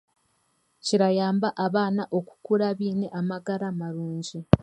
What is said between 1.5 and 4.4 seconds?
abaana okukura baine amagara marungi.